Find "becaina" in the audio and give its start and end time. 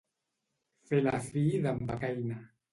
1.93-2.43